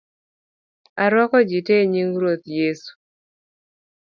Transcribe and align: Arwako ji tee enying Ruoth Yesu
Arwako 1.03 1.37
ji 1.49 1.59
tee 1.67 1.81
enying 1.85 2.13
Ruoth 2.21 2.45
Yesu 2.59 2.91